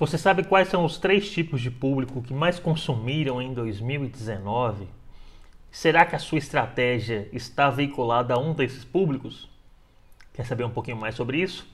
[0.00, 4.88] Você sabe quais são os três tipos de público que mais consumiram em 2019?
[5.70, 9.46] Será que a sua estratégia está veiculada a um desses públicos?
[10.32, 11.68] Quer saber um pouquinho mais sobre isso?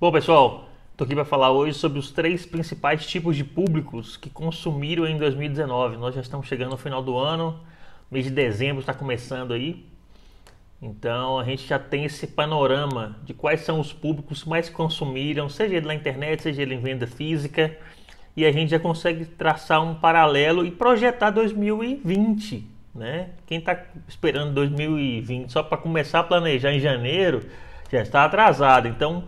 [0.00, 0.69] Bom, pessoal,
[1.00, 5.16] Estou aqui para falar hoje sobre os três principais tipos de públicos que consumiram em
[5.16, 5.96] 2019.
[5.96, 7.58] Nós já estamos chegando no final do ano,
[8.10, 9.86] mês de dezembro está começando aí.
[10.82, 15.76] Então a gente já tem esse panorama de quais são os públicos mais consumiram, seja
[15.76, 17.74] ele na internet, seja ele em venda física,
[18.36, 22.66] e a gente já consegue traçar um paralelo e projetar 2020.
[22.94, 23.30] Né?
[23.46, 27.40] Quem está esperando 2020 só para começar a planejar em janeiro
[27.90, 28.86] já está atrasado.
[28.86, 29.24] Então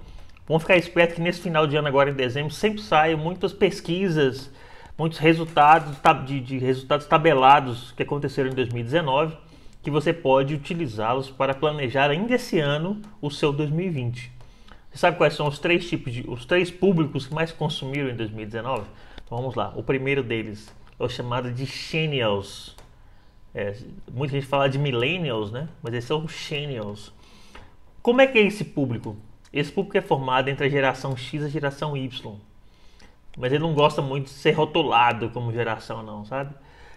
[0.52, 4.51] Vamos ficar esperto que nesse final de ano, agora em dezembro, sempre saem muitas pesquisas,
[4.98, 9.34] muitos resultados de, de resultados tabelados que aconteceram em 2019,
[9.83, 14.30] que você pode utilizá-los para planejar ainda esse ano o seu 2020.
[14.91, 18.14] Você sabe quais são os três tipos de, os três públicos que mais consumiram em
[18.14, 18.84] 2019?
[19.25, 19.73] Então vamos lá.
[19.75, 22.77] O primeiro deles é o chamado de Xennials.
[23.55, 23.75] É,
[24.12, 25.70] muita gente fala de Millennials, né?
[25.83, 27.11] Mas esses são os Xennials.
[28.03, 29.17] Como é que é esse público?
[29.53, 32.34] Esse público é formado entre a geração X e a geração Y.
[33.36, 36.55] Mas ele não gosta muito de ser rotulado como geração, não, sabe?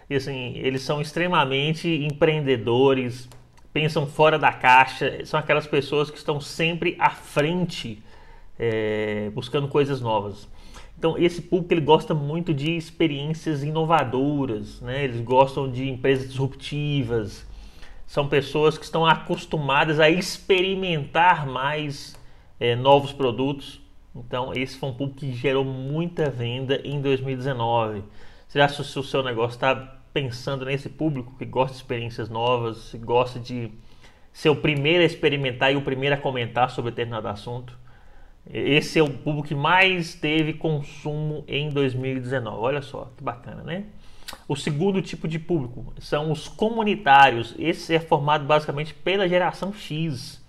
[0.08, 3.28] E assim, eles são extremamente empreendedores,
[3.72, 8.02] pensam fora da caixa, são aquelas pessoas que estão sempre à frente,
[8.58, 10.48] é, buscando coisas novas.
[10.98, 15.04] Então, esse público ele gosta muito de experiências inovadoras, né?
[15.04, 17.46] eles gostam de empresas disruptivas,
[18.06, 22.16] são pessoas que estão acostumadas a experimentar mais
[22.58, 23.80] é, novos produtos.
[24.14, 28.02] Então, esse foi um público que gerou muita venda em 2019.
[28.48, 29.74] Você acha que o seu negócio está
[30.12, 33.70] pensando nesse público que gosta de experiências novas, gosta de
[34.32, 37.76] ser o primeiro a experimentar e o primeiro a comentar sobre determinado assunto?
[38.48, 42.56] Esse é o público que mais teve consumo em 2019.
[42.56, 43.84] Olha só que bacana, né?
[44.48, 47.54] O segundo tipo de público são os comunitários.
[47.58, 50.44] Esse é formado basicamente pela geração X.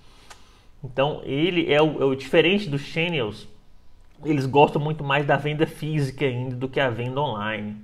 [0.91, 3.47] Então ele é o, é o diferente dos channels.
[4.23, 7.75] Eles gostam muito mais da venda física ainda do que a venda online.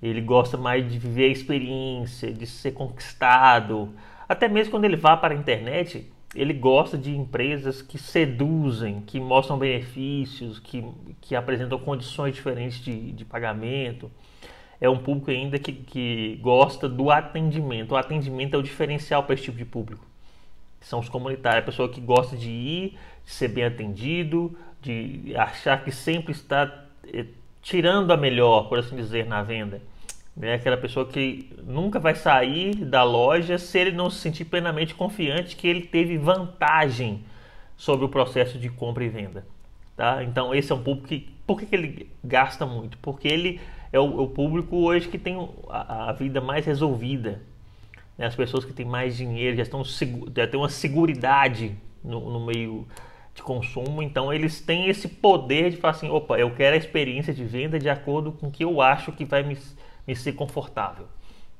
[0.00, 3.92] Ele gosta mais de viver a experiência, de ser conquistado.
[4.28, 9.20] Até mesmo quando ele vá para a internet, ele gosta de empresas que seduzem, que
[9.20, 10.84] mostram benefícios, que,
[11.20, 14.10] que apresentam condições diferentes de, de pagamento.
[14.80, 17.92] É um público ainda que, que gosta do atendimento.
[17.92, 20.11] O atendimento é o diferencial para esse tipo de público
[20.84, 25.82] são os comunitários, a pessoa que gosta de ir, de ser bem atendido, de achar
[25.84, 27.26] que sempre está eh,
[27.62, 29.80] tirando a melhor, por assim dizer, na venda.
[30.40, 34.94] É aquela pessoa que nunca vai sair da loja se ele não se sentir plenamente
[34.94, 37.24] confiante que ele teve vantagem
[37.76, 39.46] sobre o processo de compra e venda.
[39.96, 40.24] Tá?
[40.24, 41.30] Então esse é um público que.
[41.46, 42.96] Por que, que ele gasta muito?
[42.98, 43.60] Porque ele
[43.92, 45.36] é o, é o público hoje que tem
[45.68, 47.42] a, a vida mais resolvida
[48.22, 48.28] né?
[48.28, 51.74] As pessoas que têm mais dinheiro já, estão, já têm uma seguridade
[52.04, 52.86] no, no meio
[53.34, 57.34] de consumo, então eles têm esse poder de falar assim, opa, eu quero a experiência
[57.34, 59.58] de venda de acordo com o que eu acho que vai me,
[60.06, 61.06] me ser confortável.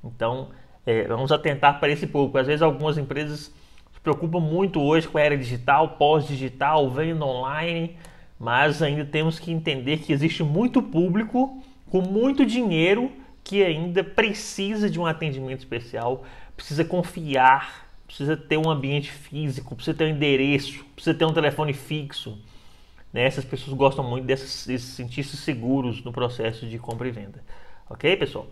[0.05, 0.51] Então,
[0.87, 2.39] é, vamos atentar para esse público.
[2.39, 3.53] Às vezes algumas empresas
[3.93, 7.97] se preocupam muito hoje com a era digital, pós-digital, venda online,
[8.39, 13.11] mas ainda temos que entender que existe muito público com muito dinheiro
[13.45, 16.25] que ainda precisa de um atendimento especial,
[16.57, 21.73] precisa confiar, precisa ter um ambiente físico, precisa ter um endereço, precisa ter um telefone
[21.73, 22.39] fixo.
[23.13, 23.25] Né?
[23.25, 27.43] Essas pessoas gostam muito dessas, de se sentir-se seguros no processo de compra e venda.
[27.89, 28.47] Ok, pessoal?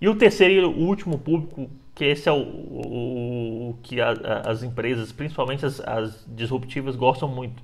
[0.00, 4.50] E o terceiro e último público, que esse é o, o, o que a, a,
[4.50, 7.62] as empresas, principalmente as, as disruptivas, gostam muito,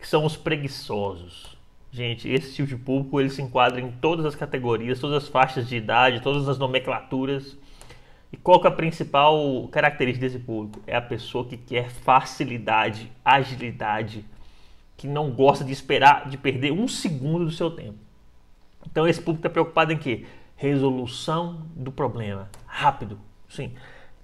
[0.00, 1.56] que são os preguiçosos.
[1.92, 5.68] Gente, esse tipo de público ele se enquadra em todas as categorias, todas as faixas
[5.68, 7.54] de idade, todas as nomenclaturas.
[8.32, 10.82] E qual é a principal característica desse público?
[10.86, 14.24] É a pessoa que quer facilidade, agilidade,
[14.96, 17.98] que não gosta de esperar, de perder um segundo do seu tempo.
[18.90, 20.24] Então esse público está preocupado em quê?
[20.56, 23.18] Resolução do problema, rápido.
[23.50, 23.70] Sim.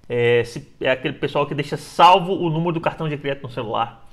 [0.09, 3.50] É, se, é aquele pessoal que deixa salvo o número do cartão de crédito no
[3.50, 4.09] celular.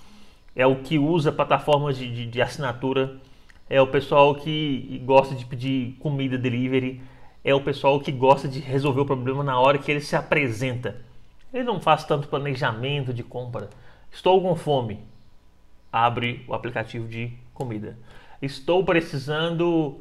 [0.53, 3.17] É o que usa plataformas de, de, de assinatura.
[3.69, 7.01] É o pessoal que gosta de pedir comida delivery
[7.45, 10.95] é o pessoal que gosta de resolver o problema na hora que ele se apresenta.
[11.53, 13.69] Ele não faz tanto planejamento de compra.
[14.11, 14.99] Estou com fome.
[15.93, 17.99] Abre o aplicativo de comida.
[18.41, 19.99] Estou precisando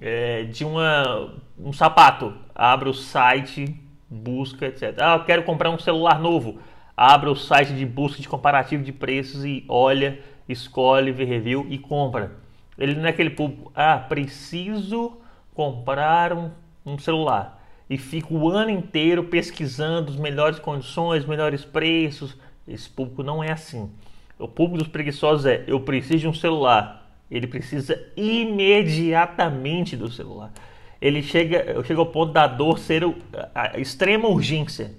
[0.00, 2.32] é, de uma, um sapato.
[2.54, 3.78] Abre o site,
[4.08, 4.96] busca, etc.
[4.98, 6.58] Ah, eu quero comprar um celular novo.
[6.96, 10.18] Abre o site de busca de comparativo de preços e olha,
[10.48, 12.45] escolhe, vê review e compra.
[12.78, 15.18] Ele não é aquele público, ah, preciso
[15.54, 16.50] comprar um,
[16.84, 17.64] um celular.
[17.88, 22.36] E fica o ano inteiro pesquisando as melhores condições, melhores preços.
[22.66, 23.90] Esse público não é assim.
[24.38, 30.52] O público dos preguiçosos é: eu preciso de um celular ele precisa imediatamente do celular.
[31.00, 33.02] Ele chega, chega ao ponto da dor ser
[33.54, 34.92] a extrema urgência.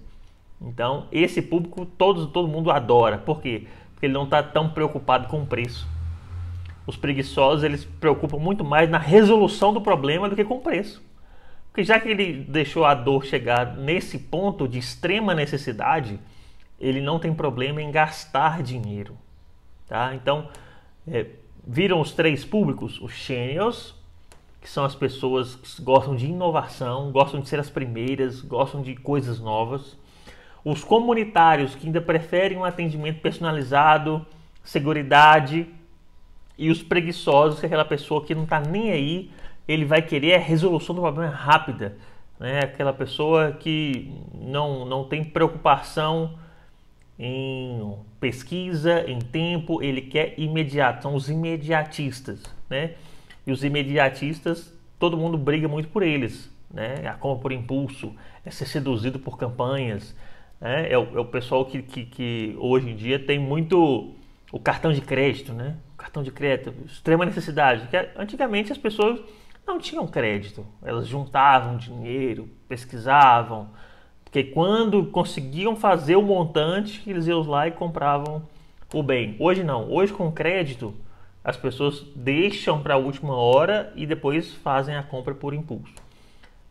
[0.62, 3.18] Então, esse público todo, todo mundo adora.
[3.18, 3.68] Por quê?
[3.94, 5.88] Porque ele não está tão preocupado com o preço.
[6.88, 11.06] Os preguiçosos, eles preocupam muito mais na resolução do problema do que com o preço.
[11.69, 16.18] Porque já que ele deixou a dor chegar nesse ponto de extrema necessidade,
[16.80, 19.18] ele não tem problema em gastar dinheiro.
[19.86, 20.16] Tá?
[20.16, 20.50] Então,
[21.06, 21.25] é,
[21.66, 23.01] viram os três públicos?
[23.01, 23.94] Os Xenials,
[24.62, 28.95] que são as pessoas que gostam de inovação, gostam de ser as primeiras, gostam de
[28.95, 29.98] coisas novas.
[30.63, 34.25] Os comunitários, que ainda preferem um atendimento personalizado,
[34.63, 35.68] seguridade.
[36.57, 39.31] E os preguiçosos, que aquela pessoa que não está nem aí,
[39.68, 41.98] ele vai querer a resolução do problema rápida.
[42.39, 42.59] Né?
[42.59, 46.38] Aquela pessoa que não, não tem preocupação
[47.19, 52.94] em pesquisa, em tempo, ele quer imediato, são os imediatistas, né?
[53.45, 57.07] E os imediatistas, todo mundo briga muito por eles, né?
[57.07, 58.13] A compra por impulso,
[58.45, 60.15] é ser seduzido por campanhas,
[60.62, 60.92] né?
[60.92, 64.13] É o, é o pessoal que, que, que, hoje em dia tem muito
[64.51, 65.75] o cartão de crédito, né?
[66.07, 67.89] Cartão de crédito, extrema necessidade.
[67.89, 69.19] Que antigamente as pessoas
[69.68, 73.68] não tinham crédito, elas juntavam dinheiro, pesquisavam,
[74.24, 78.48] porque quando conseguiam fazer o montante, eles iam lá e compravam
[78.94, 79.36] o bem.
[79.38, 79.92] Hoje não.
[79.92, 80.94] Hoje com crédito,
[81.44, 85.94] as pessoas deixam para a última hora e depois fazem a compra por impulso.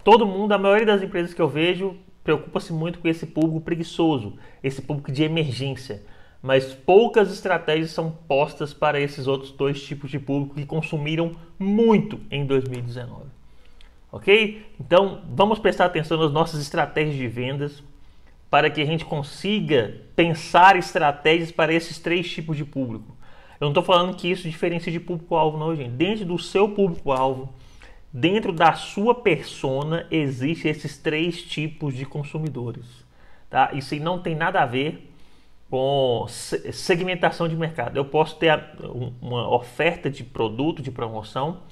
[0.02, 1.94] Todo mundo, a maioria das empresas que eu vejo,
[2.24, 6.02] preocupa-se muito com esse público preguiçoso, esse público de emergência.
[6.46, 12.20] Mas poucas estratégias são postas para esses outros dois tipos de público que consumiram muito
[12.30, 13.36] em 2019
[14.16, 14.64] ok?
[14.80, 17.82] Então vamos prestar atenção nas nossas estratégias de vendas
[18.50, 23.14] para que a gente consiga pensar estratégias para esses três tipos de público.
[23.60, 25.90] Eu não estou falando que isso diferencia de público-alvo, não, gente.
[25.90, 27.52] Dentro do seu público-alvo,
[28.12, 32.86] dentro da sua persona, existem esses três tipos de consumidores.
[33.50, 33.70] Tá?
[33.72, 35.10] Isso não tem nada a ver
[35.70, 37.96] com segmentação de mercado.
[37.96, 38.58] Eu posso ter
[39.20, 41.62] uma oferta de produto, de promoção,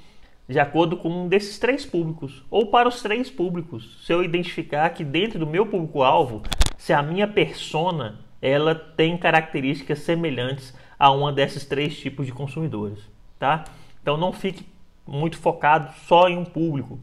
[0.49, 4.05] de acordo com um desses três públicos, ou para os três públicos.
[4.05, 6.43] Se eu identificar que dentro do meu público-alvo,
[6.77, 12.99] se a minha persona ela tem características semelhantes a uma desses três tipos de consumidores,
[13.39, 13.65] tá?
[14.03, 14.67] Então não fique
[15.07, 16.99] muito focado só em um público.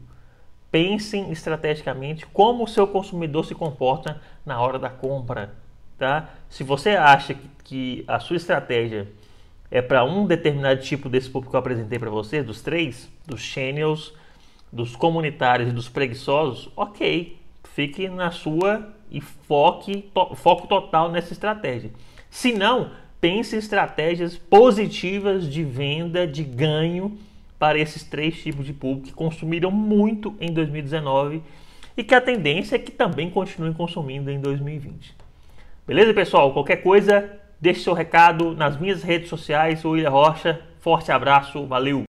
[0.70, 5.54] Pensem estrategicamente como o seu consumidor se comporta na hora da compra,
[6.02, 6.30] tá?
[6.50, 9.06] Se você acha que a sua estratégia
[9.70, 13.40] é para um determinado tipo desse público que eu apresentei para você, dos três, dos
[13.40, 14.12] channels,
[14.72, 17.38] dos comunitários e dos preguiçosos, ok,
[17.72, 21.92] fique na sua e foque, to, foco total nessa estratégia.
[22.28, 22.90] Se não,
[23.20, 27.16] pense em estratégias positivas de venda, de ganho
[27.60, 31.40] para esses três tipos de público que consumiram muito em 2019
[31.96, 35.21] e que a tendência é que também continuem consumindo em 2020.
[35.86, 36.52] Beleza, pessoal?
[36.52, 40.60] Qualquer coisa, Deixe seu recado nas minhas redes sociais, William Rocha.
[40.80, 42.00] Forte abraço, valeu!